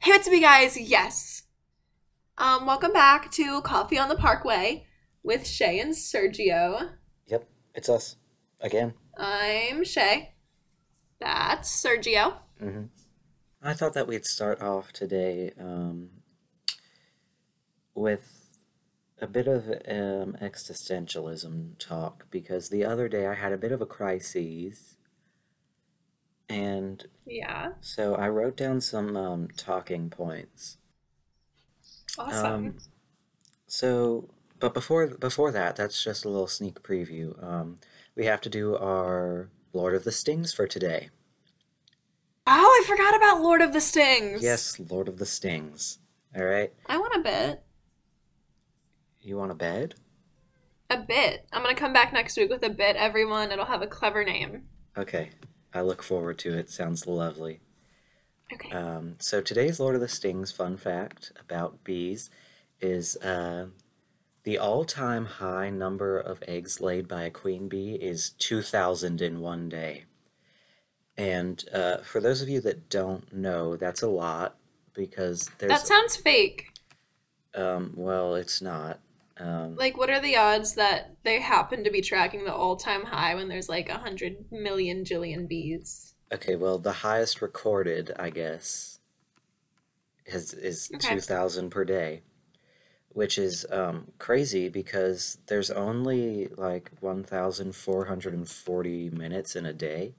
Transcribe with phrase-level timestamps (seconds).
[0.00, 0.76] Hey, what's up, you guys?
[0.76, 1.42] Yes.
[2.38, 4.86] Um, welcome back to Coffee on the Parkway
[5.22, 6.90] with Shay and Sergio.
[7.26, 8.16] Yep, it's us
[8.60, 8.94] again.
[9.16, 10.34] I'm Shay.
[11.20, 12.34] That's Sergio.
[12.60, 12.84] hmm
[13.62, 16.10] I thought that we'd start off today um,
[17.94, 18.48] with
[19.20, 23.80] a bit of um, existentialism talk because the other day I had a bit of
[23.80, 24.95] a crisis,
[26.48, 27.72] and Yeah.
[27.80, 30.78] so I wrote down some um, talking points.
[32.18, 32.46] Awesome.
[32.54, 32.76] Um,
[33.66, 37.42] so, but before before that, that's just a little sneak preview.
[37.42, 37.78] Um,
[38.14, 41.10] we have to do our Lord of the Stings for today.
[42.46, 44.42] oh, I forgot about Lord of the Stings.
[44.42, 45.98] Yes, Lord of the Stings.
[46.34, 46.72] All right.
[46.86, 47.62] I want a bit.
[49.20, 49.94] You want a bed?
[50.88, 51.46] A bit.
[51.52, 53.50] I'm gonna come back next week with a bit, everyone.
[53.50, 54.62] It'll have a clever name.
[54.96, 55.30] Okay.
[55.76, 56.70] I look forward to it.
[56.70, 57.60] Sounds lovely.
[58.52, 58.70] Okay.
[58.70, 62.30] Um, so today's Lord of the Stings fun fact about bees
[62.80, 63.66] is uh,
[64.44, 69.68] the all-time high number of eggs laid by a queen bee is 2,000 in one
[69.68, 70.04] day.
[71.18, 74.56] And uh, for those of you that don't know, that's a lot
[74.94, 76.72] because there's that sounds fake.
[77.54, 79.00] um, well, it's not.
[79.38, 83.36] Um, Like, what are the odds that they happen to be tracking the all-time high
[83.36, 86.14] when there's like a hundred million jillion bees?
[86.32, 89.00] Okay, well, the highest recorded, I guess,
[90.26, 90.98] is is Okay.
[90.98, 92.22] two thousand per day,
[93.10, 99.56] which is um, crazy because there's only like one thousand four hundred and forty minutes
[99.56, 100.14] in a day,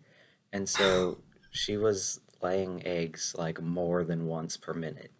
[0.54, 1.20] and so
[1.52, 5.12] she was laying eggs like more than once per minute.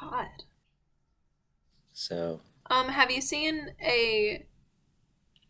[0.00, 0.44] God.
[1.92, 4.46] So Um, have you seen a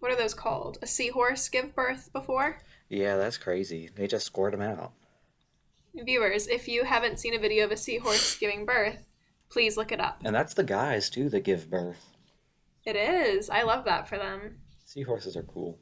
[0.01, 0.79] what are those called?
[0.83, 2.59] A seahorse give birth before?
[2.89, 3.91] yeah, that's crazy.
[3.95, 4.93] They just squirt them out.
[5.95, 9.11] Viewers, if you haven't seen a video of a seahorse giving birth,
[9.51, 10.21] please look it up.
[10.25, 12.05] And that's the guys too that give birth.
[12.85, 13.49] It is.
[13.51, 14.59] I love that for them.
[14.85, 15.79] Seahorses are cool.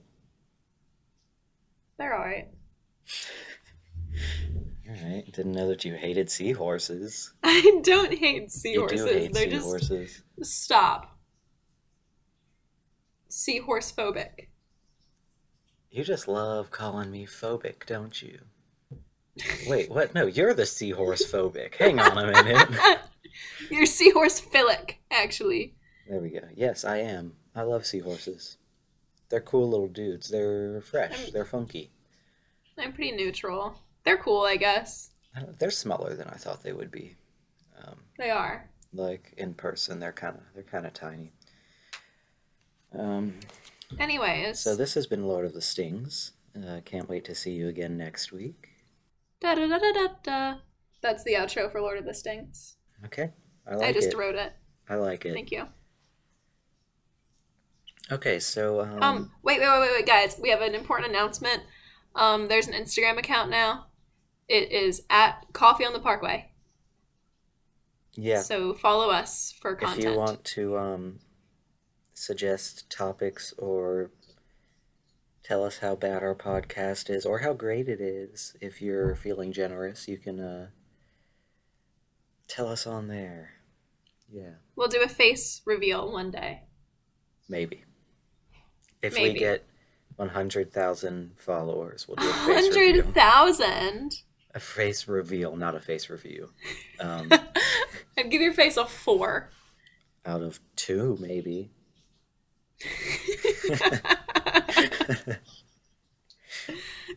[1.98, 2.48] They're alright.
[4.88, 7.32] All right, didn't know that you hated seahorses.
[7.42, 9.00] I don't hate seahorses.
[9.00, 10.22] You do hate They're seahorses.
[10.38, 11.13] just stop.
[13.36, 14.46] Seahorse phobic.
[15.90, 18.38] You just love calling me phobic, don't you?
[19.66, 20.14] Wait, what?
[20.14, 21.74] No, you're the seahorse phobic.
[21.74, 22.68] Hang on a minute.
[23.70, 25.74] You're seahorse philic, actually.
[26.08, 26.42] There we go.
[26.54, 27.32] Yes, I am.
[27.56, 28.56] I love seahorses.
[29.30, 30.28] They're cool little dudes.
[30.28, 31.32] They're fresh.
[31.32, 31.90] They're funky.
[32.78, 33.80] I'm pretty neutral.
[34.04, 35.10] They're cool, I guess.
[35.34, 37.16] I They're smaller than I thought they would be.
[37.84, 38.70] Um, They are.
[38.92, 41.32] like in person, they're kind of they're kind of tiny.
[42.98, 43.34] Um,
[43.98, 44.58] Anyways.
[44.60, 46.32] so this has been Lord of the Stings.
[46.56, 48.68] Uh, can't wait to see you again next week.
[49.40, 50.54] Da da da da da da.
[51.02, 52.76] That's the outro for Lord of the Stings.
[53.04, 53.30] Okay,
[53.66, 53.88] I like it.
[53.88, 54.16] I just it.
[54.16, 54.52] wrote it.
[54.88, 55.34] I like it.
[55.34, 55.66] Thank you.
[58.12, 60.38] Okay, so um, Um, wait, wait, wait, wait, wait, guys.
[60.40, 61.62] We have an important announcement.
[62.14, 63.86] Um, there's an Instagram account now.
[64.46, 66.50] It is at Coffee on the Parkway.
[68.14, 68.42] yeah.
[68.42, 70.04] So follow us for content.
[70.04, 71.18] if you want to um,
[72.14, 74.10] suggest topics or
[75.42, 79.52] tell us how bad our podcast is or how great it is, if you're feeling
[79.52, 80.68] generous, you can uh,
[82.48, 83.50] tell us on there.
[84.32, 86.62] Yeah, We'll do a face reveal one day.
[87.48, 87.84] maybe.
[89.02, 89.34] If Maybe.
[89.34, 89.66] we get
[90.16, 93.02] 100,000 followers, we'll do a face review.
[93.02, 94.14] Hundred thousand.
[94.54, 96.50] A face reveal, not a face review.
[96.98, 97.30] Um,
[98.18, 99.50] I'd give your face a four.
[100.24, 101.70] out of two, maybe.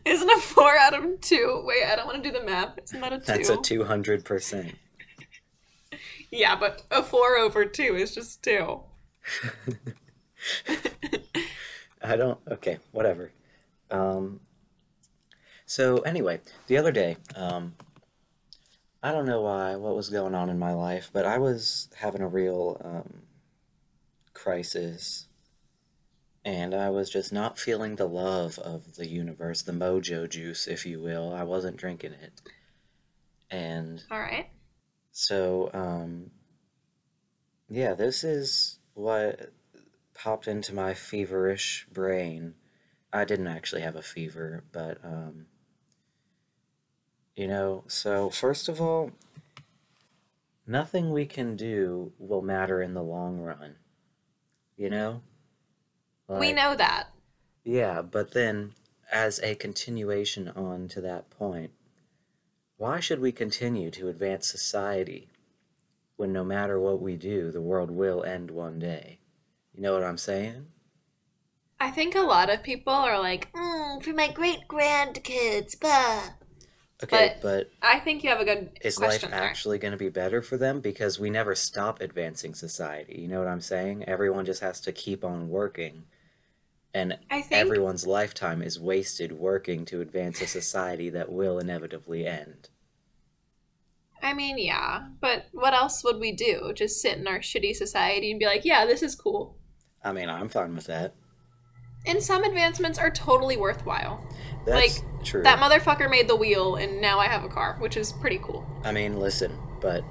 [0.04, 1.62] Isn't a four out of two?
[1.64, 2.78] Wait, I don't want to do the math.
[2.84, 3.24] Isn't that a two?
[3.24, 4.74] That's a 200%.
[6.30, 8.80] Yeah, but a four over two is just two.
[12.02, 12.38] I don't.
[12.50, 13.32] Okay, whatever.
[13.90, 14.40] Um.
[15.66, 17.74] So anyway, the other day, um,
[19.02, 22.20] I don't know why, what was going on in my life, but I was having
[22.20, 23.22] a real um,
[24.34, 25.27] crisis,
[26.48, 30.86] and I was just not feeling the love of the universe, the mojo juice, if
[30.86, 31.30] you will.
[31.30, 32.40] I wasn't drinking it,
[33.50, 34.46] and All right.
[35.12, 36.30] so, um,
[37.68, 39.52] yeah, this is what
[40.14, 42.54] popped into my feverish brain.
[43.12, 45.48] I didn't actually have a fever, but, um,
[47.36, 49.10] you know, so first of all,
[50.66, 53.76] nothing we can do will matter in the long run.
[54.78, 55.20] You know?
[56.28, 57.08] We know that.
[57.64, 58.74] yeah, but then
[59.10, 61.70] as a continuation on to that point,
[62.76, 65.28] why should we continue to advance society
[66.16, 69.18] when no matter what we do, the world will end one day?
[69.74, 70.66] You know what I'm saying?
[71.80, 76.30] I think a lot of people are like, Mm, for my great grandkids, bah.
[77.02, 79.32] Okay, but, I think you have a good is life there.
[79.32, 80.80] actually going to be better for them?
[80.80, 83.20] Because we never stop advancing society.
[83.20, 84.04] You know what I'm saying?
[84.04, 86.04] Everyone just has to keep on working.
[86.94, 92.70] And think everyone's lifetime is wasted working to advance a society that will inevitably end.
[94.22, 96.72] I mean, yeah, but what else would we do?
[96.74, 99.56] Just sit in our shitty society and be like, yeah, this is cool.
[100.02, 101.14] I mean, I'm fine with that.
[102.06, 104.24] And some advancements are totally worthwhile.
[104.64, 105.42] That's true.
[105.42, 108.66] That motherfucker made the wheel, and now I have a car, which is pretty cool.
[108.84, 110.04] I mean, listen, but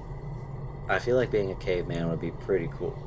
[0.89, 3.06] I feel like being a caveman would be pretty cool.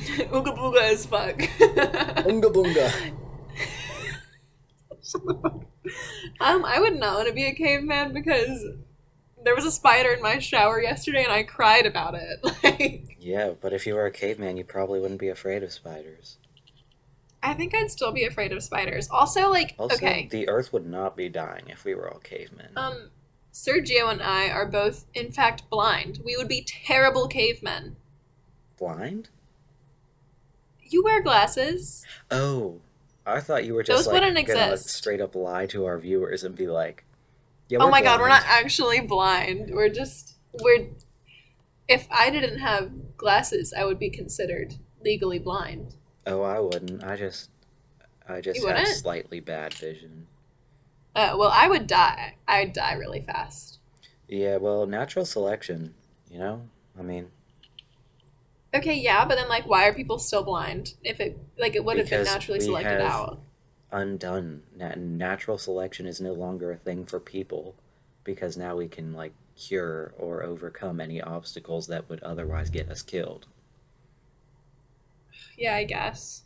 [0.30, 1.36] Ooga booga as fuck.
[2.24, 3.12] Bunga bunga.
[6.40, 8.64] um, I would not want to be a caveman because
[9.44, 12.38] there was a spider in my shower yesterday, and I cried about it.
[12.62, 16.38] Like, Yeah, but if you were a caveman, you probably wouldn't be afraid of spiders.
[17.42, 19.08] I think I'd still be afraid of spiders.
[19.10, 22.68] Also, like, Also, okay, the Earth would not be dying if we were all cavemen.
[22.76, 23.10] um,
[23.52, 26.20] Sergio and I are both, in fact, blind.
[26.24, 27.96] We would be terrible cavemen.
[28.78, 29.28] Blind?
[30.90, 32.04] You wear glasses.
[32.30, 32.80] Oh,
[33.24, 34.90] I thought you were just Those like wouldn't gonna exist.
[34.90, 37.04] straight up lie to our viewers and be like,
[37.68, 39.70] "Yeah, oh we're my god, we're not actually blind.
[39.72, 40.88] We're just we're.
[41.88, 45.94] If I didn't have glasses, I would be considered legally blind.
[46.26, 47.02] Oh, I wouldn't.
[47.02, 47.50] I just,
[48.28, 48.96] I just You have wouldn't?
[48.96, 50.26] slightly bad vision.
[51.16, 52.36] Uh, well, I would die.
[52.46, 53.78] I'd die really fast.
[54.28, 55.94] Yeah, well, natural selection.
[56.30, 56.62] You know,
[56.96, 57.30] I mean,
[58.74, 60.94] Okay, yeah, but then like, why are people still blind?
[61.02, 63.40] If it like it would have been naturally selected out.
[63.92, 64.62] undone.
[64.74, 67.76] Na- natural selection is no longer a thing for people
[68.24, 73.02] because now we can like cure or overcome any obstacles that would otherwise get us
[73.02, 73.46] killed.
[75.56, 76.44] Yeah, I guess.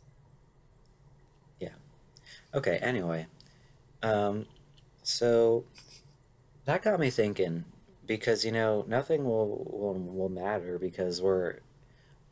[1.59, 1.69] Yeah.
[2.53, 3.27] Okay, anyway.
[4.03, 4.47] Um
[5.03, 5.65] so
[6.65, 7.65] that got me thinking
[8.05, 11.59] because you know, nothing will will, will matter because we're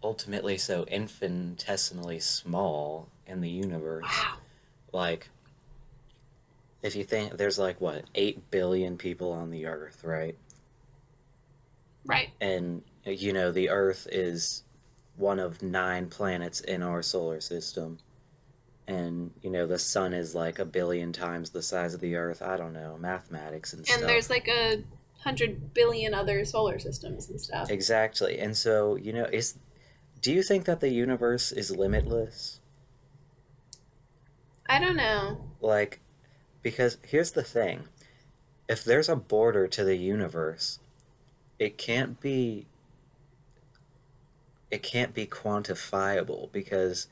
[0.03, 4.03] ultimately so infinitesimally small in the universe.
[4.05, 4.35] Wow.
[4.91, 5.29] Like
[6.81, 10.35] if you think there's like what, 8 billion people on the earth, right?
[12.05, 12.31] Right.
[12.41, 14.63] and you know the earth is
[15.15, 17.99] one of nine planets in our solar system
[18.87, 22.41] and you know the sun is like a billion times the size of the earth
[22.41, 24.83] i don't know mathematics and, stuff And there's like a
[25.19, 27.71] hundred billion other solar systems and stuff.
[27.71, 29.55] exactly and so you know is
[30.23, 32.61] do you think that the universe is limitless
[34.67, 35.51] I don't know.
[35.61, 35.99] like
[36.63, 37.87] because here's the thing
[38.69, 40.79] if there's a border to the universe
[41.59, 42.67] it can't be
[44.71, 47.07] it can't be quantifiable because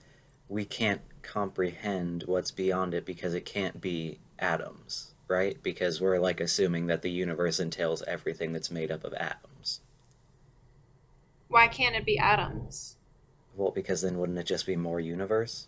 [0.50, 6.40] we can't comprehend what's beyond it because it can't be atoms right because we're like
[6.42, 9.82] assuming that the universe entails everything that's made up of atoms
[11.48, 12.98] Why can't it be atoms?
[13.56, 15.68] Well because then wouldn't it just be more universe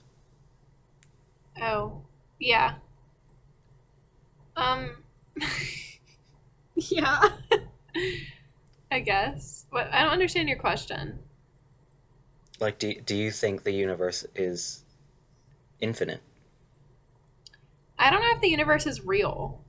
[1.62, 2.01] Oh,
[2.39, 2.75] yeah.
[4.56, 5.03] Um.
[6.75, 7.30] yeah.
[8.91, 9.65] I guess.
[9.69, 9.89] What?
[9.94, 11.19] I don't understand your question.
[12.60, 14.84] like do, do you think the universe is
[15.79, 16.22] infinite
[17.98, 19.63] I don't know if the universe is real.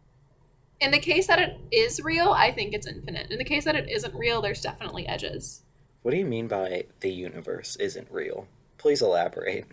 [0.80, 3.30] In the case that it is real, I think it's infinite.
[3.30, 5.62] In the case that it isn't real, there's definitely edges.
[6.04, 8.46] What do you mean by the universe isn't real
[8.78, 9.64] please elaborate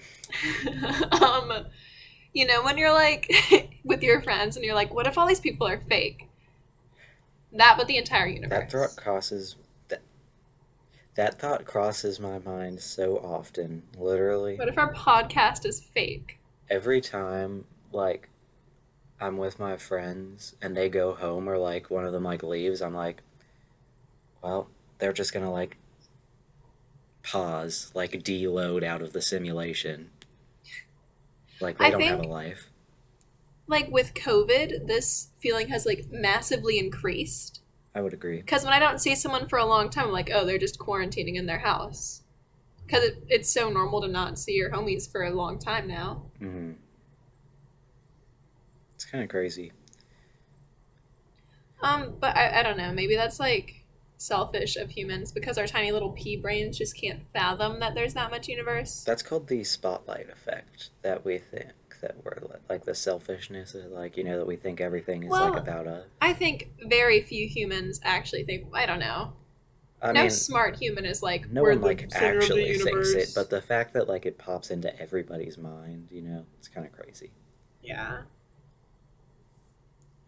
[1.21, 1.65] um,
[2.33, 3.29] you know, when you're like
[3.83, 6.29] with your friends and you're like, what if all these people are fake?
[7.51, 8.57] That, but the entire universe.
[8.57, 9.57] That thought crosses
[9.89, 10.01] that
[11.15, 13.83] that thought crosses my mind so often.
[13.97, 16.37] Literally What if our podcast is fake?
[16.69, 18.29] every time like
[19.19, 22.81] I'm with my friends and they go home or like one of them like leaves,
[22.81, 23.21] I'm like,
[24.41, 24.69] well,
[24.99, 25.75] they're just gonna like
[27.31, 30.11] pause, like deload out of the simulation.
[31.61, 32.71] Like they I don't have a life.
[33.67, 37.61] Like with COVID, this feeling has like massively increased.
[37.95, 38.41] I would agree.
[38.41, 40.79] Because when I don't see someone for a long time, I'm like, oh, they're just
[40.79, 42.23] quarantining in their house.
[42.85, 46.31] Because it, it's so normal to not see your homies for a long time now.
[46.39, 46.71] hmm
[48.95, 49.71] It's kind of crazy.
[51.81, 52.91] Um, but I, I don't know.
[52.93, 53.80] Maybe that's like
[54.21, 58.31] selfish of humans because our tiny little pea brains just can't fathom that there's that
[58.31, 59.03] much universe.
[59.03, 64.17] That's called the spotlight effect that we think that we're like the selfishness, of, like
[64.17, 66.05] you know that we think everything is Well, like about us.
[66.21, 68.67] I think very few humans actually think.
[68.73, 69.33] I don't know.
[70.01, 72.67] I no mean, smart human is like no we're one the like center of the
[72.69, 76.45] actually thinks it, but the fact that like it pops into everybody's mind, you know,
[76.57, 77.29] it's kind of crazy.
[77.83, 78.21] yeah,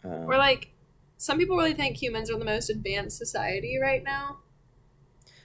[0.04, 0.73] Um, or like
[1.24, 4.40] some people really think humans are the most advanced society right now,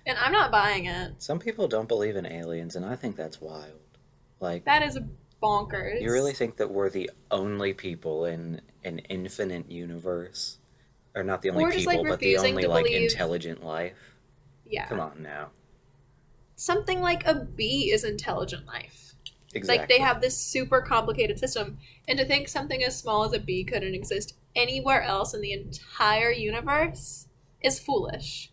[0.04, 1.22] and I'm not buying it.
[1.22, 3.80] some people don't believe in aliens, and I think that's wild.
[4.40, 4.98] Like, That is
[5.42, 6.00] bonkers.
[6.00, 10.58] you really think that we're the only people in an infinite universe,
[11.14, 14.16] or not the only just, like, people, but the only like believe- intelligent life?
[14.64, 14.86] Yeah.
[14.86, 15.50] Come on now.
[16.56, 19.07] Something like a bee is intelligent life.
[19.54, 19.78] Exactly.
[19.78, 23.38] Like they have this super complicated system, and to think something as small as a
[23.38, 27.28] bee couldn't exist anywhere else in the entire universe
[27.62, 28.52] is foolish.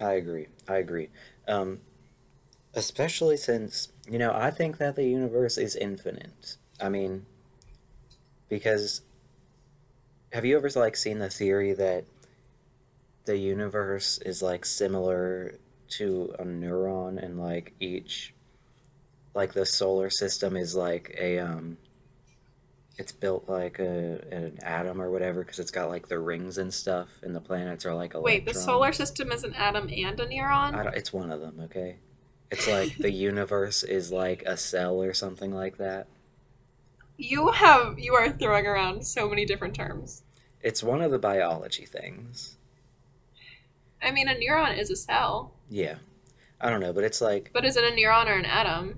[0.00, 0.48] I agree.
[0.68, 1.10] I agree.
[1.46, 1.80] Um,
[2.74, 6.56] especially since you know I think that the universe is infinite.
[6.80, 7.26] I mean,
[8.48, 9.02] because
[10.32, 12.04] have you ever like seen the theory that
[13.26, 15.54] the universe is like similar
[15.88, 18.34] to a neuron and like each
[19.34, 21.78] like the solar system is like a um
[22.98, 26.72] it's built like a an atom or whatever because it's got like the rings and
[26.72, 28.20] stuff and the planets are like a.
[28.20, 30.74] Wait, the solar system is an atom and a neuron?
[30.74, 31.96] I don't, it's one of them, okay?
[32.50, 36.06] It's like the universe is like a cell or something like that.
[37.16, 40.22] You have you are throwing around so many different terms.
[40.60, 42.56] It's one of the biology things.
[44.02, 45.96] I mean, a neuron is a cell, Yeah.
[46.60, 48.96] I don't know, but it's like but is it a neuron or an atom?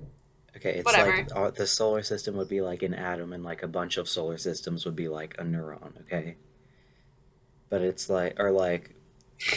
[0.64, 1.11] Okay, it's Whatever.
[1.11, 4.09] like uh, the solar system would be like an atom and like a bunch of
[4.09, 6.37] solar systems would be like a neuron, okay?
[7.68, 8.94] But it's like or like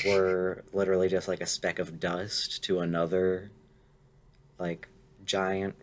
[0.05, 3.51] we're literally just like a speck of dust to another
[4.59, 4.87] like
[5.25, 5.75] giant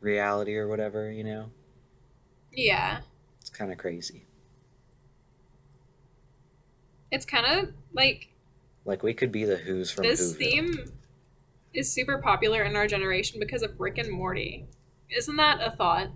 [0.00, 1.50] reality or whatever, you know?
[2.52, 3.02] Yeah,
[3.40, 4.26] It's kind of crazy.
[7.10, 8.28] it's kind of like
[8.84, 10.38] Like we could be the Who's from this Whoville.
[10.38, 10.92] theme
[11.76, 14.66] is super popular in our generation because of Rick and Morty.
[15.10, 16.08] Isn't that a thought?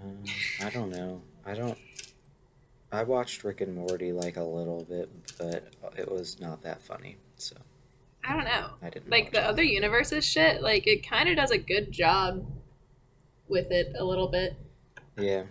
[0.00, 0.24] Um,
[0.60, 1.22] I don't know.
[1.44, 1.78] I don't.
[2.90, 7.16] I watched Rick and Morty like a little bit, but it was not that funny,
[7.36, 7.56] so
[8.24, 8.70] I don't know.
[8.82, 9.10] I didn't.
[9.10, 9.44] Like the it.
[9.44, 12.46] other universes shit, like it kind of does a good job
[13.48, 14.56] with it a little bit.
[15.16, 15.44] Yeah.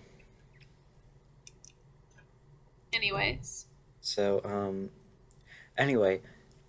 [2.93, 3.67] Anyways,
[4.01, 4.89] So, um,
[5.77, 6.21] anyway,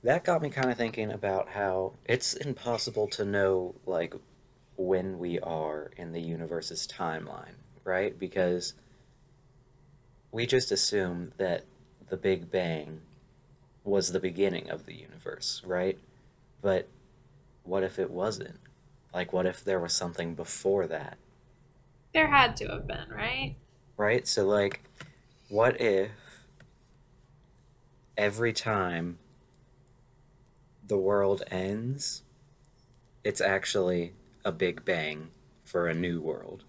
[0.03, 4.15] that got me kind of thinking about how it's impossible to know like
[4.77, 7.55] when we are in the universe's timeline,
[7.85, 8.19] right?
[8.19, 8.75] Because
[10.33, 11.65] we just assume that
[12.09, 13.01] the Big Bang
[13.85, 15.99] was the beginning of the universe, right?
[16.63, 16.89] But
[17.65, 18.59] what if it wasn't?
[19.15, 21.19] Like, what if there was something before that?
[22.13, 23.57] there had to have been, right?
[23.97, 24.27] right?
[24.27, 24.83] So, like,
[25.49, 26.11] what if
[28.17, 29.19] every time
[30.93, 32.23] the world ends,
[33.25, 34.13] it's actually
[34.45, 35.31] a big bang
[35.65, 36.65] for a new world?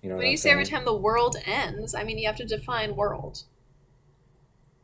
[0.00, 2.26] You know what When I'm you say every time the world ends, I mean you
[2.26, 3.42] have to define world.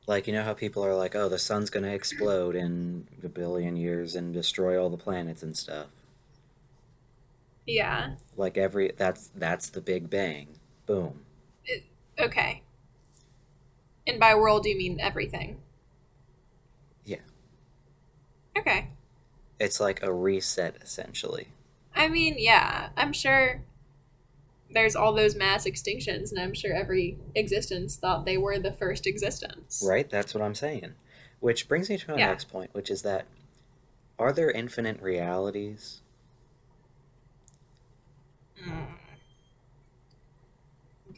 [0.07, 3.79] Like, you know how people are like, oh, the sun's gonna explode in a billion
[3.79, 5.87] years and destroy all the planets and stuff.
[7.67, 8.17] Yeah.
[8.37, 10.49] Like every that's that's the Big Bang.
[10.85, 11.21] Boom.
[12.21, 12.63] Okay.
[14.07, 15.57] And by world, do you mean everything?
[18.59, 18.89] Okay.
[19.61, 21.49] It's like a reset essentially.
[21.95, 23.63] I mean, yeah, I'm sure
[24.71, 29.07] there's all those mass extinctions, and I'm sure every existence thought they were the first
[29.07, 29.83] existence.
[29.87, 30.09] Right?
[30.09, 30.95] That's what I'm saying.
[31.41, 32.27] Which brings me to my Yeah.
[32.27, 33.27] next point, which is that
[34.19, 36.01] are there infinite realities?
[38.61, 38.87] Mm.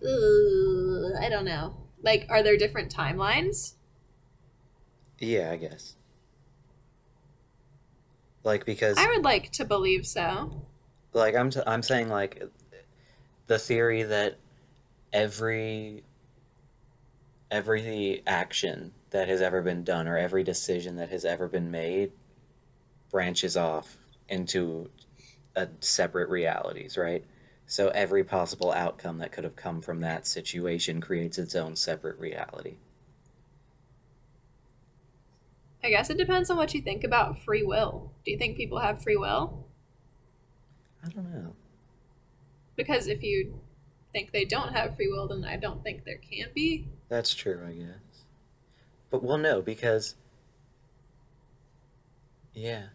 [0.02, 1.76] Ugh, I don't know.
[2.02, 3.74] Like, are there different timelines?
[5.18, 5.96] Yeah, I guess.
[8.42, 10.62] Like because I would like to believe so.
[11.12, 12.42] like I'm t- I'm saying like
[13.46, 14.38] the theory that
[15.12, 16.04] every
[17.50, 22.12] every action that has ever been done or every decision that has ever been made
[23.10, 24.88] branches off into
[25.56, 27.24] a separate realities, right?
[27.66, 32.18] So every possible outcome that could have come from that situation creates its own separate
[32.18, 32.76] reality.
[35.82, 38.12] I guess it depends on what you think about free will.
[38.24, 39.66] Do you think people have free will?
[41.04, 41.54] I don't know.
[42.76, 43.60] Because if you
[44.12, 46.88] think they don't have free will, then I don't think there can be.
[47.08, 48.24] That's true, I guess.
[49.10, 50.14] But well, no, because
[52.52, 52.86] yeah,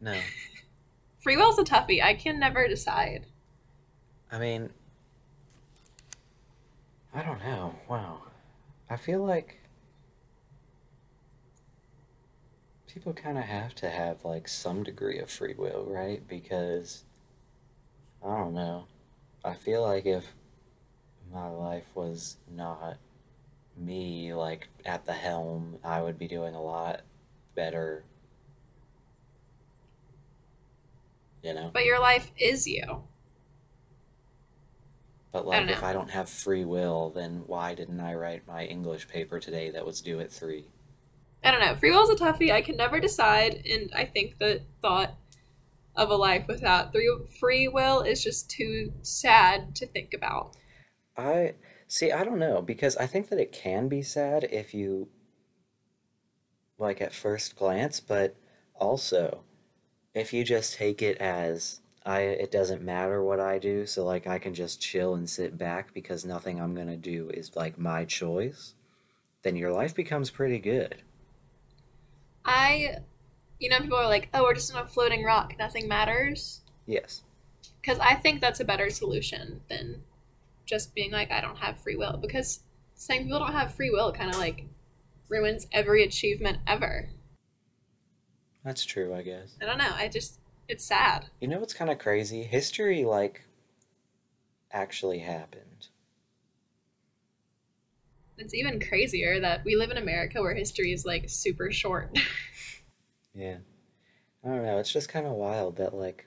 [0.00, 0.18] no,
[1.24, 2.02] Free will's a toughie.
[2.02, 3.24] I can never decide.
[4.30, 4.68] I mean,
[7.14, 7.74] I don't know.
[7.88, 8.20] Wow.
[8.90, 9.58] I feel like
[12.94, 16.26] people kind of have to have like some degree of free will, right?
[16.28, 17.02] Because
[18.24, 18.86] I don't know.
[19.44, 20.32] I feel like if
[21.32, 22.98] my life was not
[23.76, 27.00] me like at the helm, I would be doing a lot
[27.56, 28.04] better.
[31.42, 31.70] You know?
[31.74, 33.02] But your life is you.
[35.32, 35.82] But like don't if.
[35.82, 39.84] I don't have free will, then why didn't I write my English paper today that
[39.84, 40.64] was due at 3?
[41.44, 41.76] I don't know.
[41.76, 42.50] Free will is a toughie.
[42.50, 45.14] I can never decide, and I think the thought
[45.94, 46.94] of a life without
[47.38, 50.56] free will is just too sad to think about.
[51.16, 51.54] I
[51.86, 55.08] see, I don't know because I think that it can be sad if you
[56.78, 58.34] like at first glance, but
[58.74, 59.44] also
[60.14, 64.26] if you just take it as I it doesn't matter what I do, so like
[64.26, 68.04] I can just chill and sit back because nothing I'm gonna do is like my
[68.04, 68.74] choice,
[69.42, 71.02] then your life becomes pretty good.
[72.44, 72.98] I,
[73.58, 75.54] you know, people are like, "Oh, we're just on a floating rock.
[75.58, 77.22] Nothing matters." Yes.
[77.80, 80.02] Because I think that's a better solution than
[80.66, 82.60] just being like, "I don't have free will." Because
[82.94, 84.64] saying people don't have free will kind of like
[85.28, 87.10] ruins every achievement ever.
[88.64, 89.56] That's true, I guess.
[89.60, 89.92] I don't know.
[89.94, 91.26] I just it's sad.
[91.40, 92.42] You know what's kind of crazy?
[92.42, 93.42] History, like,
[94.72, 95.88] actually happened.
[98.36, 102.18] It's even crazier that we live in America where history is like super short.
[103.34, 103.56] Yeah.
[104.44, 104.78] I don't know.
[104.78, 106.26] It's just kind of wild that, like,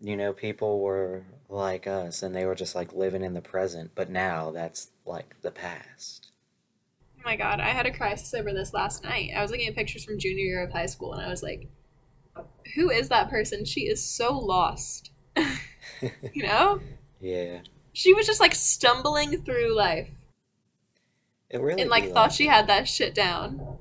[0.00, 3.92] you know, people were like us and they were just, like, living in the present,
[3.94, 6.32] but now that's, like, the past.
[7.18, 9.30] Oh my god, I had a crisis over this last night.
[9.36, 11.68] I was looking at pictures from junior year of high school and I was like,
[12.74, 13.64] who is that person?
[13.64, 15.10] She is so lost.
[16.32, 16.80] you know?
[17.20, 17.62] Yeah.
[17.92, 20.08] She was just like stumbling through life
[21.50, 23.78] It really and like thought she had that shit down.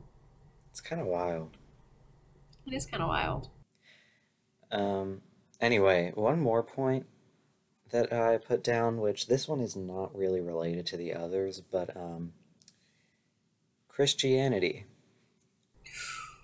[0.72, 1.58] It's kind of wild.
[2.66, 3.50] It is kind of wild.
[4.72, 5.22] Um,
[5.60, 7.06] anyway, one more point
[7.92, 11.96] that I put down, which this one is not really related to the others, but
[11.96, 12.34] um,
[13.88, 14.86] Christianity.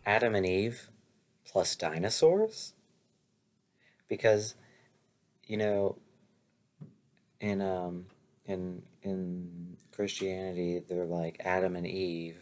[0.06, 0.89] Adam and Eve
[1.45, 2.74] plus dinosaurs?
[4.08, 4.56] Because,
[5.45, 5.98] you know,
[7.39, 8.06] in um
[8.45, 12.38] in in Christianity, they're like Adam and Eve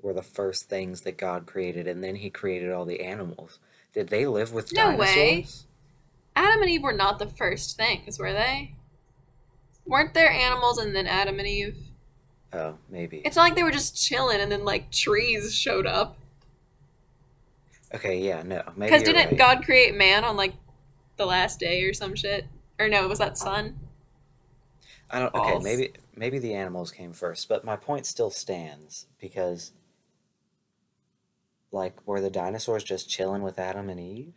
[0.00, 3.58] were the first things that God created, and then He created all the animals.
[3.94, 5.00] Did they live with No dinosaurs?
[5.16, 5.46] way.
[6.36, 8.74] Adam and Eve were not the first things, were they?
[9.84, 11.76] Weren't there animals and then Adam and Eve?
[12.52, 13.22] Oh, maybe.
[13.24, 16.16] It's not like they were just chilling and then like trees showed up.
[17.94, 19.38] Okay, yeah, no, maybe Because didn't right.
[19.38, 20.52] God create man on like
[21.16, 22.46] the last day or some shit?
[22.78, 23.78] Or no, was that sun?
[25.10, 25.34] I don't.
[25.34, 25.64] Okay, Balls.
[25.64, 29.72] maybe maybe the animals came first, but my point still stands because,
[31.70, 34.34] like, were the dinosaurs just chilling with Adam and Eve?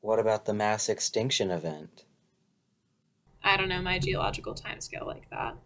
[0.00, 2.04] What about the mass extinction event?
[3.42, 5.56] I don't know my geological timescale like that.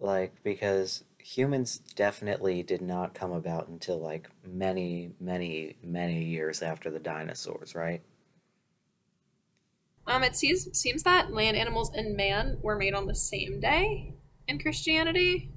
[0.00, 6.90] Like, because humans definitely did not come about until like many, many, many years after
[6.90, 8.02] the dinosaurs, right?
[10.06, 14.14] Um, it seems seems that land animals and man were made on the same day
[14.48, 15.50] in Christianity.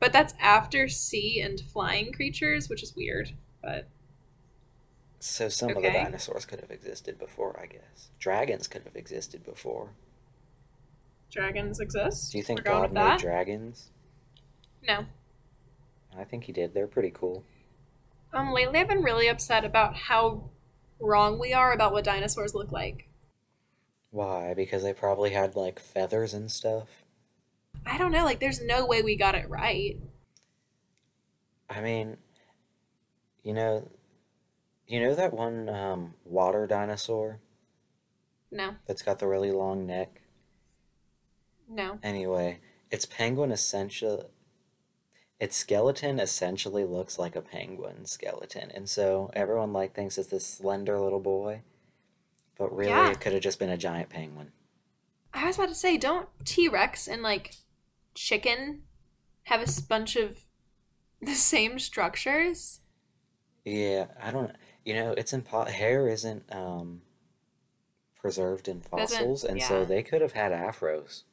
[0.00, 3.32] But that's after sea and flying creatures, which is weird.
[3.62, 3.88] But
[5.20, 8.08] So some of the dinosaurs could have existed before, I guess.
[8.18, 9.90] Dragons could have existed before.
[11.30, 12.32] dragons exist.
[12.32, 13.20] Do you think God made that?
[13.20, 13.90] dragons?
[14.86, 15.06] No.
[16.18, 16.74] I think he did.
[16.74, 17.44] They're pretty cool.
[18.34, 20.50] Um, lately I've been really upset about how
[21.02, 23.08] wrong we are about what dinosaurs look like.
[24.10, 24.54] Why?
[24.54, 27.02] Because they probably had like feathers and stuff.
[27.86, 29.96] I don't know, like there's no way we got it right.
[31.68, 32.18] I mean,
[33.42, 33.88] you know,
[34.86, 37.40] you know that one um, water dinosaur
[38.50, 40.20] No, that's got the really long neck?
[41.68, 41.98] no.
[42.02, 42.60] Anyway,
[42.90, 44.30] its penguin essential
[45.42, 48.70] its skeleton essentially looks like a penguin skeleton.
[48.70, 51.62] And so everyone like thinks it's this slender little boy,
[52.56, 53.10] but really Yeah.
[53.10, 54.52] it could have just been a giant penguin.
[55.34, 57.56] I was about to say, don't T Rex and like
[58.14, 58.82] chicken
[59.44, 60.44] have a bunch of
[61.20, 62.78] the same structures?
[63.64, 64.52] Yeah, I don't
[64.84, 67.02] you know, it's impo- hair isn't um
[68.14, 71.24] preserved in Doesn't- fossils and so they could have had afros.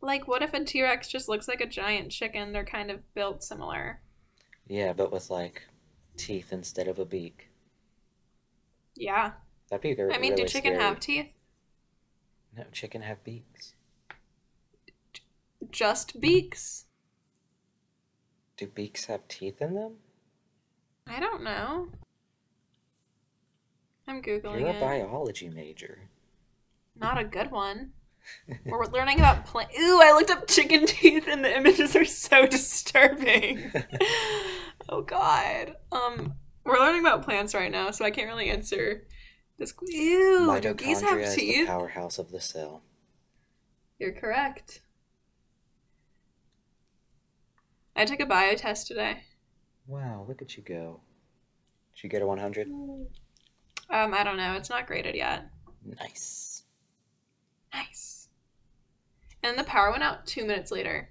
[0.00, 2.52] Like, what if a T Rex just looks like a giant chicken?
[2.52, 4.00] They're kind of built similar.
[4.68, 5.62] Yeah, but with like
[6.16, 7.48] teeth instead of a beak.
[8.94, 9.32] Yeah.
[9.70, 10.12] That'd be very.
[10.12, 10.84] I mean, really do chicken scary.
[10.84, 11.28] have teeth?
[12.56, 13.74] No, chicken have beaks.
[15.70, 16.84] Just beaks?
[18.56, 19.94] Do beaks have teeth in them?
[21.06, 21.88] I don't know.
[24.08, 24.80] I'm googling You're a it.
[24.80, 25.98] biology major.
[26.98, 27.92] Not a good one.
[28.64, 29.70] We're learning about plant.
[29.78, 33.72] Ooh, I looked up chicken teeth, and the images are so disturbing.
[34.88, 35.76] oh God.
[35.92, 36.34] Um,
[36.64, 39.06] we're learning about plants right now, so I can't really answer
[39.58, 39.72] this.
[39.82, 42.82] Ew, do Mitochondria have is the powerhouse of the cell.
[43.98, 44.82] You're correct.
[47.94, 49.22] I took a bio test today.
[49.86, 51.00] Wow, look at you go.
[51.94, 52.68] Did you get a 100?
[52.68, 53.08] Um,
[53.90, 54.54] I don't know.
[54.54, 55.48] It's not graded yet.
[55.84, 56.64] Nice.
[57.72, 58.15] Nice.
[59.46, 61.08] And the power went out two minutes later.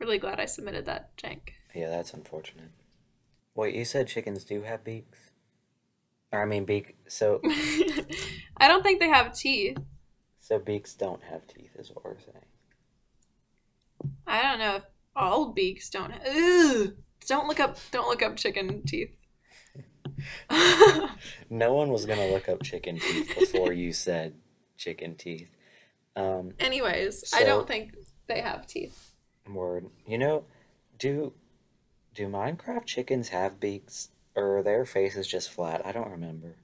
[0.00, 1.50] Really glad I submitted that, Jank.
[1.74, 2.70] Yeah, that's unfortunate.
[3.54, 5.30] Wait, you said chickens do have beaks?
[6.32, 6.96] Or, I mean, beak.
[7.06, 7.40] So,
[8.56, 9.78] I don't think they have teeth.
[10.40, 12.44] so beaks don't have teeth, is what we're saying.
[14.26, 14.82] I don't know if
[15.14, 16.10] all beaks don't.
[16.10, 16.94] Ha- Ugh.
[17.28, 17.78] Don't look up.
[17.92, 19.16] Don't look up chicken teeth.
[21.50, 24.34] No one was gonna look up chicken teeth before you said
[24.76, 25.50] chicken teeth.
[26.16, 27.94] Um, Anyways, I don't think
[28.26, 29.12] they have teeth.
[29.48, 29.86] word.
[30.06, 30.44] You know,
[30.98, 31.34] do
[32.14, 35.84] do Minecraft chickens have beaks, or are their faces just flat?
[35.84, 36.56] I don't remember.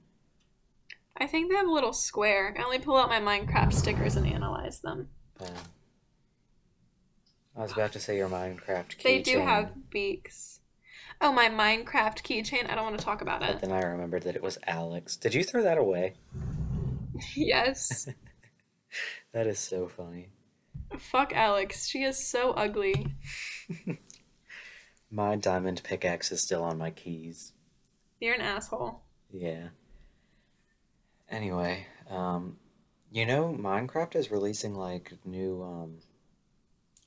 [1.15, 2.55] I think they have a little square.
[2.57, 5.09] I only pull out my Minecraft stickers and analyze them.
[5.39, 5.45] Uh,
[7.55, 9.03] I was about to say your Minecraft keychain.
[9.03, 10.59] They do have beaks.
[11.21, 12.67] Oh, my Minecraft keychain.
[12.69, 13.61] I don't want to talk about But it.
[13.61, 15.15] then I remembered that it was Alex.
[15.15, 16.15] Did you throw that away?
[17.35, 18.09] yes.
[19.33, 20.29] That is so funny.
[20.97, 21.87] Fuck Alex.
[21.87, 23.07] She is so ugly.
[25.11, 27.53] My diamond pickaxe is still on my keys.
[28.19, 29.01] You're an asshole.
[29.31, 29.69] Yeah.
[31.29, 32.57] Anyway, um,
[33.11, 35.99] you know, Minecraft is releasing like new um,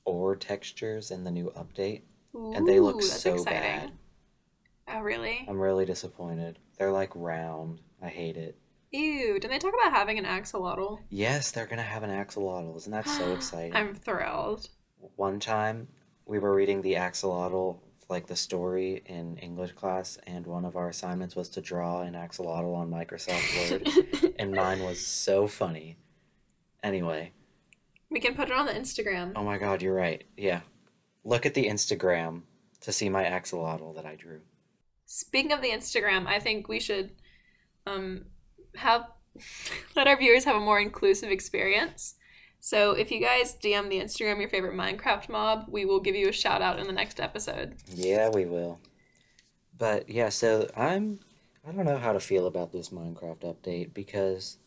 [0.05, 3.45] ore textures in the new update, and they look so exciting.
[3.45, 3.91] bad.
[4.87, 5.45] Oh, really?
[5.47, 6.59] I'm really disappointed.
[6.77, 7.81] They're like round.
[8.01, 8.57] I hate it.
[8.91, 9.33] Ew.
[9.39, 10.99] Didn't they talk about having an axolotl?
[11.09, 12.75] Yes, they're gonna have an axolotl.
[12.77, 13.75] Isn't that so exciting?
[13.75, 14.69] I'm thrilled.
[15.15, 15.87] One time,
[16.25, 20.89] we were reading the axolotl, like the story in English class, and one of our
[20.89, 25.97] assignments was to draw an axolotl on Microsoft Word, and mine was so funny.
[26.83, 27.31] Anyway,
[28.09, 29.33] we can put it on the Instagram.
[29.35, 30.23] oh my god, you're right.
[30.37, 30.61] Yeah.
[31.23, 32.43] Look at the Instagram
[32.81, 34.39] to see my axolotl that I drew.
[35.05, 37.11] Speaking of the Instagram, I think we should
[37.85, 38.25] um,
[38.77, 39.07] have
[39.95, 42.15] let our viewers have a more inclusive experience.
[42.59, 46.27] So if you guys DM the Instagram your favorite Minecraft mob, we will give you
[46.27, 47.75] a shout out in the next episode.
[47.93, 48.79] Yeah, we will.
[49.77, 51.19] But yeah, so I'm
[51.67, 54.57] I don't know how to feel about this Minecraft update because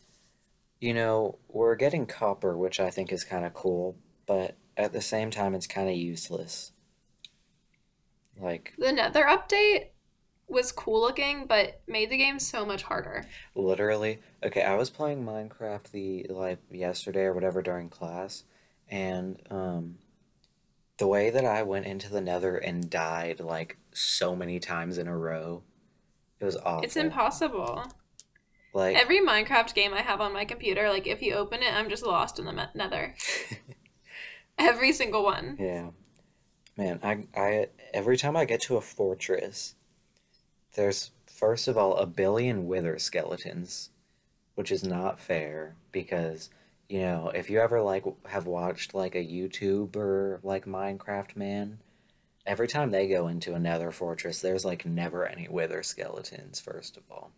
[0.81, 3.97] you know, we're getting copper, which I think is kind of cool,
[4.27, 6.73] but at the same time it's kind of useless.
[8.41, 9.90] Like The Nether update
[10.51, 13.25] was cool looking, but made the game so much harder.
[13.55, 18.45] literally, okay, I was playing Minecraft the like yesterday or whatever during class
[18.91, 19.97] and um
[20.99, 25.09] the way that I went into the Nether and died like so many times in
[25.09, 25.63] a row,
[26.39, 26.85] it was awful.
[26.85, 27.85] It's impossible.
[28.75, 31.89] Like Every Minecraft game I have on my computer, like if you open it, I'm
[31.89, 33.15] just lost in the Nether.
[34.59, 35.57] Every single one.
[35.59, 35.91] Yeah.
[36.77, 39.75] Man, I I every time I get to a fortress,
[40.75, 43.91] there's first of all a billion wither skeletons,
[44.55, 46.51] which is not fair because,
[46.89, 51.79] you know, if you ever like have watched like a YouTuber like Minecraft man,
[52.47, 56.97] every time they go into a nether fortress, there's like never any wither skeletons, first
[56.97, 57.33] of all.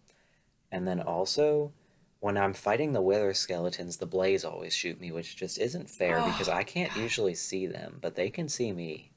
[0.70, 1.72] And then also,
[2.20, 6.18] when I'm fighting the wither skeletons, the blaze always shoot me, which just isn't fair
[6.18, 9.11] Oh, because I can't usually see them, but they can see me.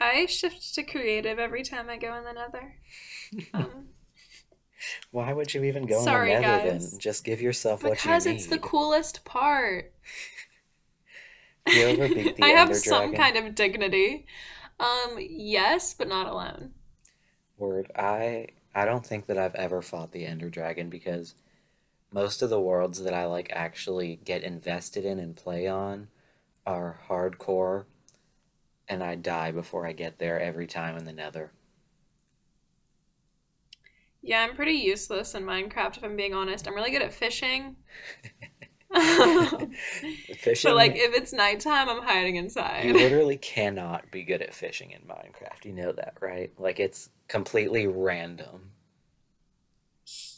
[0.00, 2.74] I shift to creative every time I go in the Nether.
[3.54, 3.88] Um,
[5.12, 6.90] Why would you even go Sorry, in the nether guys.
[6.90, 6.98] then?
[6.98, 8.16] Just give yourself what you need.
[8.16, 9.92] because it's the coolest part.
[11.64, 13.14] You ever beat the I have Ender some Dragon?
[13.14, 14.26] kind of dignity.
[14.78, 16.72] Um, yes, but not alone.
[17.58, 17.92] Word.
[17.94, 21.34] I I don't think that I've ever fought the Ender Dragon because
[22.12, 26.08] most of the worlds that I like actually get invested in and play on
[26.66, 27.86] are hardcore
[28.90, 31.54] and I die before I get there every time in the nether.
[34.22, 36.66] Yeah, I'm pretty useless in Minecraft if I'm being honest.
[36.68, 37.76] I'm really good at fishing.
[40.36, 42.84] Fishing But like if it's nighttime, I'm hiding inside.
[42.86, 45.64] you literally cannot be good at fishing in Minecraft.
[45.64, 46.52] You know that, right?
[46.58, 48.72] Like it's completely random.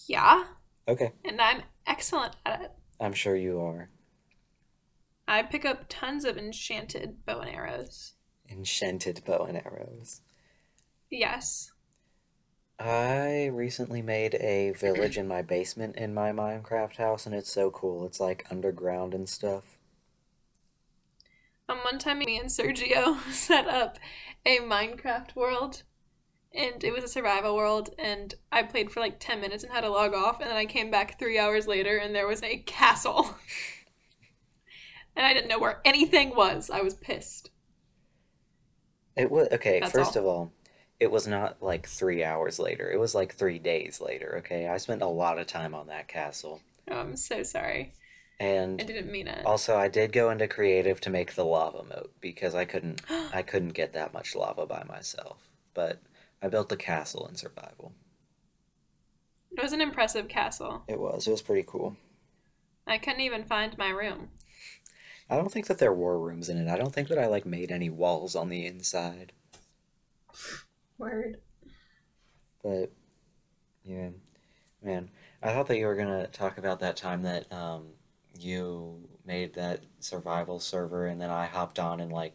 [0.06, 0.44] yeah.
[0.88, 1.12] Okay.
[1.24, 2.72] and I'm excellent at it.
[3.00, 3.88] I'm sure you are.
[5.26, 8.14] I pick up tons of enchanted bow and arrows.
[8.52, 10.20] Enchanted bow and arrows.
[11.10, 11.72] Yes.
[12.78, 17.70] I recently made a village in my basement in my Minecraft house, and it's so
[17.70, 18.04] cool.
[18.04, 19.78] It's like underground and stuff.
[21.68, 23.98] Um, one time, me and Sergio set up
[24.44, 25.84] a Minecraft world,
[26.52, 27.90] and it was a survival world.
[27.98, 30.66] And I played for like ten minutes and had to log off, and then I
[30.66, 33.36] came back three hours later, and there was a castle,
[35.16, 36.68] and I didn't know where anything was.
[36.68, 37.51] I was pissed.
[39.16, 39.80] It was okay.
[39.80, 40.22] That's first all.
[40.22, 40.52] of all,
[41.00, 42.90] it was not like three hours later.
[42.90, 44.36] It was like three days later.
[44.38, 47.92] Okay, I spent a lot of time on that castle, Oh, I'm so sorry.
[48.40, 49.46] And I didn't mean it.
[49.46, 53.00] also I did go into creative to make the lava moat because I couldn't
[53.32, 55.48] I couldn't get that much lava by myself.
[55.74, 56.00] But
[56.42, 57.92] I built the castle in survival.
[59.56, 60.82] It was an impressive castle.
[60.88, 61.26] It was.
[61.26, 61.96] It was pretty cool.
[62.86, 64.30] I couldn't even find my room.
[65.32, 66.68] I don't think that there were rooms in it.
[66.68, 69.32] I don't think that I like made any walls on the inside.
[70.98, 71.38] Word.
[72.62, 72.92] But
[73.82, 74.10] yeah,
[74.82, 75.08] man,
[75.42, 77.86] I thought that you were gonna talk about that time that um
[78.38, 82.34] you made that survival server and then I hopped on and like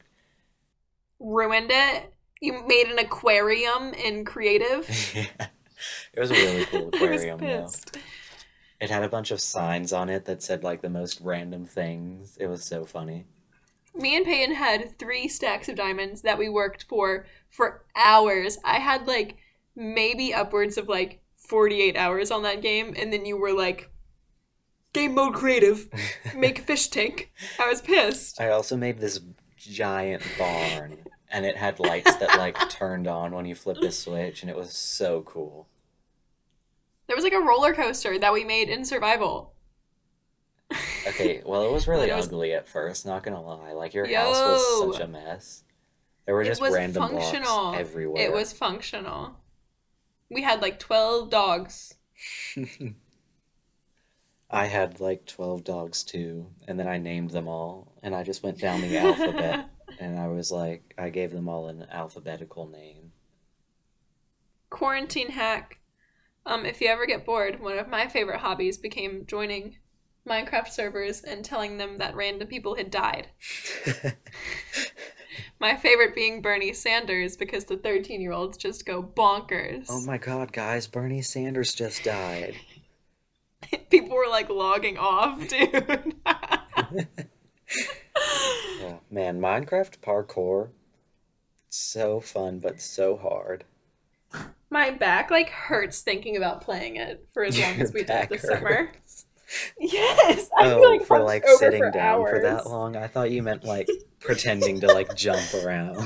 [1.20, 2.14] Ruined it.
[2.42, 4.90] You made an aquarium in creative.
[5.16, 5.48] yeah.
[6.14, 7.70] It was a really cool aquarium though.
[8.80, 12.38] It had a bunch of signs on it that said like the most random things.
[12.40, 13.26] It was so funny.
[13.96, 18.60] Me and Peyton had three stacks of diamonds that we worked for for hours.
[18.64, 19.38] I had like
[19.76, 23.90] maybe upwards of like 48 hours on that game, and then you were like,
[24.94, 25.88] game mode creative,
[26.36, 27.32] make a fish tank.
[27.60, 28.40] I was pissed.
[28.40, 29.20] I also made this
[29.58, 30.98] giant barn
[31.30, 34.56] and it had lights that like turned on when you flipped the switch and it
[34.56, 35.68] was so cool.
[37.08, 39.54] There was like a roller coaster that we made in survival.
[41.08, 43.72] Okay, well, it was really It was- ugly at first, not gonna lie.
[43.72, 45.64] Like, your house was such a mess.
[46.26, 47.44] There were just random functional.
[47.46, 48.22] blocks everywhere.
[48.22, 49.38] It was functional.
[50.30, 51.96] We had like 12 dogs.
[54.50, 58.44] I had like 12 dogs too, and then I named them all, and I just
[58.44, 63.14] went down the alphabet, and I was like, I gave them all an alphabetical name.
[64.70, 65.80] Quarantine hack.
[66.48, 69.76] Um, if you ever get bored, one of my favorite hobbies became joining
[70.26, 73.28] Minecraft servers and telling them that random people had died.
[75.60, 79.88] My favorite being Bernie Sanders because the 13 year olds just go bonkers.
[79.90, 82.56] oh my god, guys, Bernie Sanders just died.
[83.90, 86.16] People were like logging off, dude.
[88.80, 90.70] Yeah, man, Minecraft parkour,
[91.70, 93.66] so fun, but so hard.
[94.70, 98.30] My back like hurts thinking about playing it for as long Your as we did
[98.30, 98.92] this summer.
[99.80, 102.44] Yes, I Oh, feel like for like over sitting for down for hours.
[102.44, 102.98] that long?
[102.98, 103.88] I thought you meant like
[104.20, 106.06] pretending to like jump around.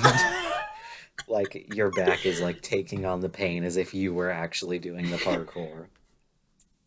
[1.28, 5.10] like your back is like taking on the pain as if you were actually doing
[5.10, 5.88] the parkour.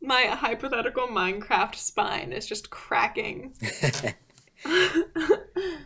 [0.01, 3.55] My hypothetical Minecraft spine is just cracking.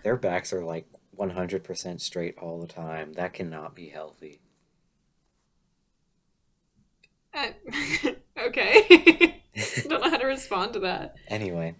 [0.04, 0.86] Their backs are like
[1.18, 3.14] 100% straight all the time.
[3.14, 4.42] That cannot be healthy.
[8.38, 9.42] Okay.
[9.88, 11.16] Don't know how to respond to that.
[11.26, 11.74] Anyway,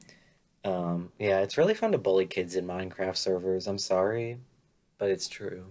[0.65, 3.67] um, yeah, it's really fun to bully kids in Minecraft servers.
[3.67, 4.39] I'm sorry,
[4.99, 5.67] but it's true.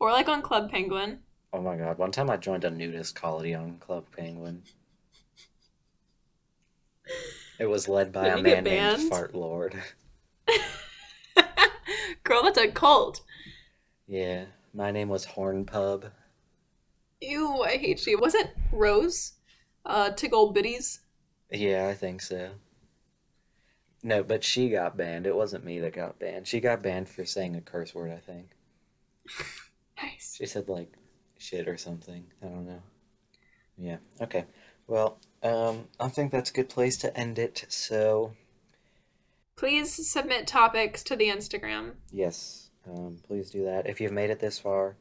[0.00, 1.20] Or like on Club Penguin.
[1.52, 4.62] Oh my god, one time I joined a nudist colony on Club Penguin.
[7.58, 9.08] It was led by Did a man named?
[9.08, 9.80] Fart Lord.
[12.24, 13.20] Girl, that's a cult.
[14.08, 16.06] Yeah, my name was Horn Pub.
[17.22, 18.18] Ew, I hate you.
[18.18, 19.34] Was it Rose?
[19.86, 20.98] Uh, Tickle Bitties?
[21.50, 22.50] Yeah, I think so.
[24.02, 25.26] No, but she got banned.
[25.26, 26.48] It wasn't me that got banned.
[26.48, 28.50] She got banned for saying a curse word, I think.
[30.02, 30.34] Nice.
[30.36, 30.92] She said like
[31.38, 32.24] shit or something.
[32.42, 32.82] I don't know.
[33.78, 33.98] Yeah.
[34.20, 34.46] Okay.
[34.88, 37.66] Well, um, I think that's a good place to end it.
[37.68, 38.32] So,
[39.54, 41.92] Please submit topics to the Instagram.
[42.10, 43.86] yes, um, please do that.
[43.86, 44.96] If you've made it this far,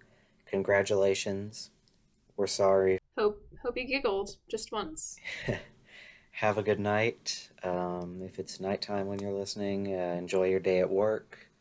[0.45, 1.71] congratulations.
[2.41, 2.97] We're sorry.
[3.19, 5.19] Hope hope you giggled just once.
[6.31, 7.51] Have a good night.
[7.61, 11.51] Um, if it's nighttime when you're listening, uh, enjoy your day at work.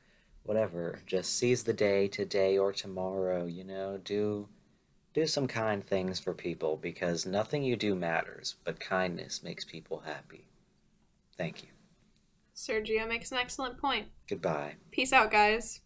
[0.42, 1.00] Whatever.
[1.04, 3.44] Just seize the day today or tomorrow.
[3.44, 4.48] You know, do
[5.12, 10.04] do some kind things for people because nothing you do matters, but kindness makes people
[10.06, 10.46] happy.
[11.36, 11.68] Thank you.
[12.56, 14.06] Sergio makes an excellent point.
[14.26, 14.76] Goodbye.
[14.92, 15.82] Peace out, guys.